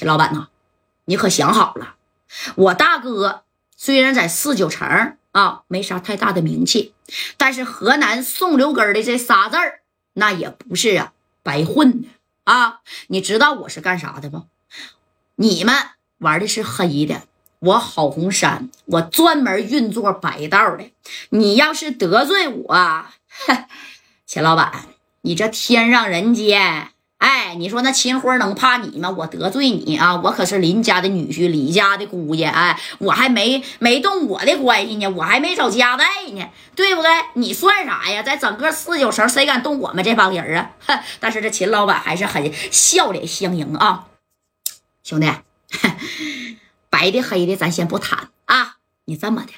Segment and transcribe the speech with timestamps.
[0.00, 0.48] 秦老板呐，
[1.04, 1.96] 你可想好了，
[2.54, 3.44] 我大哥
[3.76, 6.94] 虽然在四九城啊没啥太大的名气，
[7.36, 9.80] 但是河南宋留根的这仨字儿，
[10.14, 12.08] 那也不是啊白混的
[12.44, 12.80] 啊。
[13.08, 14.46] 你知道我是干啥的不？
[15.34, 15.74] 你们
[16.16, 17.24] 玩的是黑的，
[17.58, 20.90] 我郝红山，我专门运作白道的。
[21.28, 23.04] 你要是得罪我，
[24.24, 24.86] 钱老板，
[25.20, 26.88] 你这天上人间，
[27.20, 29.10] 哎，你说那秦辉能怕你吗？
[29.10, 37.10] 我得罪你啊，我可是林家的女婿，李家的姑爷，哎，我还没没动我的关系呢，我还没找家代呢，对不对？
[37.34, 38.22] 你算啥呀？
[38.22, 40.70] 在整个四九城，谁敢动我们这帮人啊？
[40.86, 44.06] 哼但是这秦老板还是很笑脸相迎啊。
[45.04, 45.30] 兄弟，
[46.88, 48.76] 白的黑的咱先不谈啊！
[49.04, 49.52] 你这么的，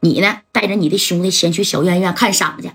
[0.00, 2.70] 你呢带着你的兄弟先去小院院看伤去。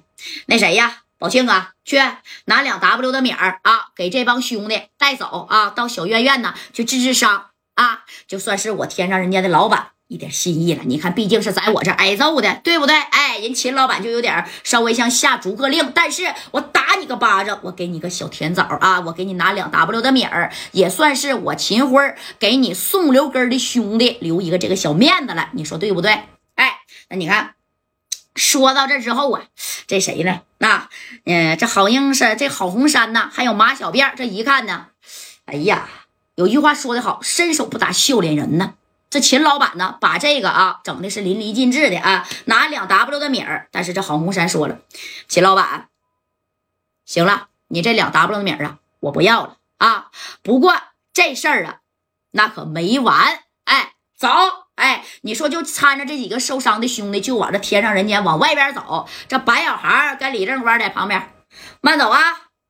[0.46, 1.98] 那谁呀，宝庆啊，去
[2.46, 9.90] 拿两 W 的米儿啊，给这帮兄弟带走啊，到小院院呢去治治伤啊，就算是我添上人家的老板。
[10.08, 12.96] 一点心意了，你看，毕竟是在我这挨揍的，对不对？
[12.96, 26.24] 哎，人秦老板就有点稍微像下逐客令，但是我打你个巴掌，我给你个小甜枣啊，我给你拿两 W 的米儿，也算是我秦辉给你宋留根的兄弟留一个这个小面子了，你说对不对？
[26.56, 26.80] 哎，
[27.10, 27.54] 那你看，
[28.40, 29.44] 说到这之后啊，
[29.86, 30.42] 这谁呢？
[30.58, 30.90] 那，
[31.26, 34.88] 嗯，这郝英是这郝红山呢，还有马小辫，这一看呢，
[35.46, 35.90] 哎呀，
[36.36, 38.74] 有句话说得好，伸手不打笑脸人呢。
[39.10, 43.68] 这秦老板呢，把这个啊整的是淋漓尽致的啊，拿两 W 的米儿。
[43.72, 44.80] 但是这郝红山说了，
[45.28, 45.90] 秦老板，
[47.06, 50.12] 行了，你这两 W 的米儿啊，我不要了啊。
[50.44, 50.76] 不过
[51.12, 51.80] 这事儿啊，
[52.32, 53.40] 那可没完。
[53.64, 54.30] 哎，走，
[55.30, 59.08] 你说就搀着这几个受伤的兄弟，就往这天上人间往外边走。
[59.28, 61.32] 这白小航跟李正光在旁边，
[61.82, 62.20] 慢走啊。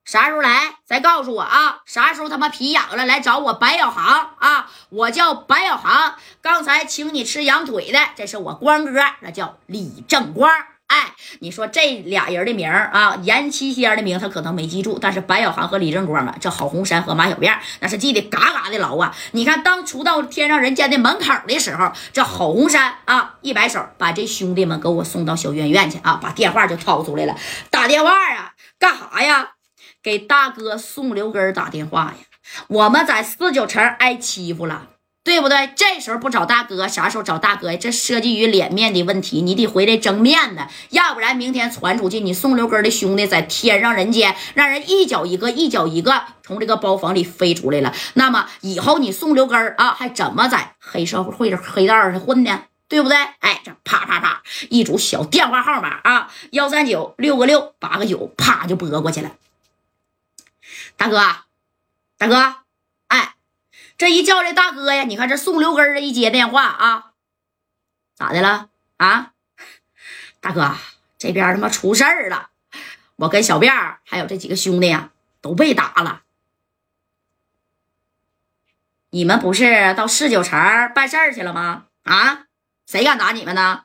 [0.03, 0.73] 啥时候来？
[0.85, 1.77] 再告诉我啊！
[1.85, 4.69] 啥时候他妈皮痒了来找我白小航啊！
[4.89, 10.51] 我叫白小航，刚才请你吃羊腿的，这是我光哥，那叫李正光。
[10.89, 19.15] 哎，你说这俩人的名啊，阎七仙的名他可能没记住，但是白小航和李正光啊，这郝红山和马小辫那是记得嘎嘎的牢啊！
[19.33, 27.35] 你看，当初到天上人间的门口的时候，这郝红山啊一摆手，把这兄弟们给我送到小院院去啊，把电话就掏出来了，
[27.69, 29.51] 打电话啊，干啥呀？
[30.01, 32.15] 给大哥宋留根打电话呀！
[32.67, 34.87] 我们在四九城挨欺负了，
[35.23, 35.71] 对不对？
[35.75, 37.77] 这时候不找大哥，啥时候找大哥呀？
[37.79, 47.93] 这涉及于脸面的问题，你得回来争面子，要不然明天传出去，你宋留根的兄弟在天上人间，让人一脚一个，一脚一个从这个包房里飞出来了。
[48.15, 52.63] 那么以后你宋留根啊，还怎么在黑社会、黑道上混呢？
[52.87, 53.15] 对不对？
[53.39, 54.41] 哎，这啪啪啪，
[54.71, 59.29] 一组小电话号码啊，幺三九六个六八个九，啪就拨过去了。
[60.97, 61.21] 大哥，
[62.17, 62.55] 大哥，
[63.99, 67.11] 这一叫这大哥呀，你看这宋留根儿一接电话啊，
[68.15, 69.33] 咋的了啊？
[70.39, 70.77] 大哥，
[71.17, 72.49] 这边他妈出事儿了，
[73.17, 75.11] 我跟小辫儿还有这几个兄弟呀
[75.41, 76.21] 都被打了。
[79.09, 80.57] 你们不是到四九城
[80.95, 81.87] 办事儿去了吗？
[82.03, 82.45] 啊，
[82.87, 83.83] 谁敢打你们呢？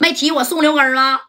[0.00, 1.24] 没提我宋留根吗？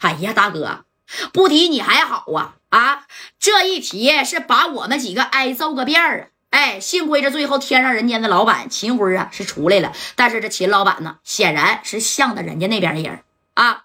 [0.00, 0.84] 哎呀，大哥，
[1.32, 2.56] 不提你还好啊。
[2.70, 3.06] 啊，
[3.38, 6.31] 这一提是把我们几个挨揍个遍儿啊！
[6.62, 13.18] 哎，幸亏这最后天上人间的老板秦辉啊是出来了，但是这秦老板呢，显然是向着人家那边的人
[13.54, 13.82] 啊。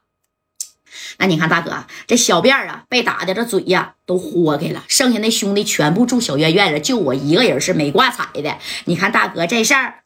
[1.17, 8.59] 那你看大哥，这小辫啊被打的这嘴呀都豁开了，剩下那兄弟全部住小院院了，就我一个人是没挂彩的。
[8.85, 10.03] 你看大哥这事儿，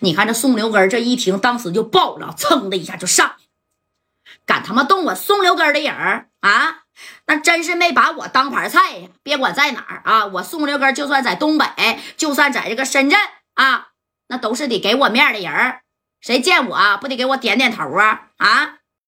[0.00, 3.44] 你看这宋留根这一听，当时就爆了，噌的一下就上去，
[4.46, 5.92] 敢他妈动我宋留根的人
[6.40, 6.83] 啊！
[7.26, 9.08] 那真是没把我当盘菜呀！
[9.22, 11.66] 别管在哪儿啊，我宋六哥就算在东北，
[12.16, 13.18] 就算在这个深圳
[13.54, 13.88] 啊，
[14.28, 15.80] 那都是得给我面的人
[16.20, 18.28] 谁见我不得给我点点头啊？
[18.38, 18.76] 啊！